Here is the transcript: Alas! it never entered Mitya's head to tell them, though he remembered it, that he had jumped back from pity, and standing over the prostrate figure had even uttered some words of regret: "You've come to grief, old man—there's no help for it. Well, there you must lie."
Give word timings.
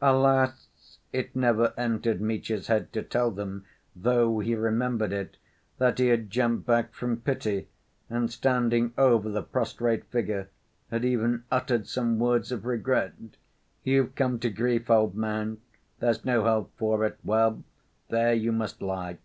Alas! 0.00 1.00
it 1.12 1.34
never 1.34 1.74
entered 1.76 2.20
Mitya's 2.20 2.68
head 2.68 2.92
to 2.92 3.02
tell 3.02 3.32
them, 3.32 3.64
though 3.96 4.38
he 4.38 4.54
remembered 4.54 5.12
it, 5.12 5.38
that 5.78 5.98
he 5.98 6.06
had 6.06 6.30
jumped 6.30 6.64
back 6.68 6.94
from 6.94 7.20
pity, 7.20 7.66
and 8.08 8.30
standing 8.30 8.92
over 8.96 9.28
the 9.28 9.42
prostrate 9.42 10.04
figure 10.04 10.48
had 10.92 11.04
even 11.04 11.42
uttered 11.50 11.88
some 11.88 12.20
words 12.20 12.52
of 12.52 12.64
regret: 12.64 13.14
"You've 13.82 14.14
come 14.14 14.38
to 14.38 14.50
grief, 14.50 14.88
old 14.88 15.16
man—there's 15.16 16.24
no 16.24 16.44
help 16.44 16.70
for 16.76 17.04
it. 17.04 17.18
Well, 17.24 17.64
there 18.08 18.34
you 18.34 18.52
must 18.52 18.80
lie." 18.80 19.18